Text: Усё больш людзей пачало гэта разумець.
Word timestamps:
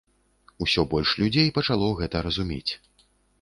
Усё 0.65 0.85
больш 0.93 1.11
людзей 1.19 1.51
пачало 1.59 1.91
гэта 2.01 2.23
разумець. 2.29 2.71